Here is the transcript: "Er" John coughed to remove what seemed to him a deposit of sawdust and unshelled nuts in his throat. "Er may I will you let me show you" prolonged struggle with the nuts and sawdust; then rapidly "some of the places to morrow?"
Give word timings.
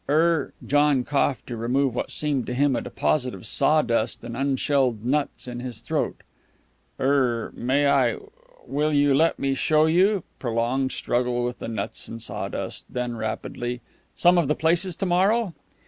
"Er" 0.09 0.51
John 0.65 1.03
coughed 1.03 1.45
to 1.45 1.55
remove 1.55 1.93
what 1.93 2.09
seemed 2.09 2.47
to 2.47 2.55
him 2.55 2.75
a 2.75 2.81
deposit 2.81 3.35
of 3.35 3.45
sawdust 3.45 4.23
and 4.23 4.35
unshelled 4.35 5.05
nuts 5.05 5.47
in 5.47 5.59
his 5.59 5.81
throat. 5.81 6.23
"Er 6.99 7.51
may 7.55 7.85
I 7.87 8.17
will 8.65 8.91
you 8.91 9.13
let 9.13 9.37
me 9.37 9.53
show 9.53 9.85
you" 9.85 10.23
prolonged 10.39 10.91
struggle 10.91 11.43
with 11.43 11.59
the 11.59 11.67
nuts 11.67 12.07
and 12.07 12.19
sawdust; 12.19 12.85
then 12.89 13.15
rapidly 13.15 13.81
"some 14.15 14.39
of 14.39 14.47
the 14.47 14.55
places 14.55 14.95
to 14.95 15.05
morrow?" 15.05 15.53